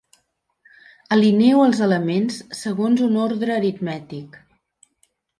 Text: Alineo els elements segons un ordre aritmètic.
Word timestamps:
Alineo 1.15 1.59
els 1.65 1.81
elements 1.87 2.39
segons 2.61 3.03
un 3.09 3.19
ordre 3.25 3.53
aritmètic. 3.57 4.41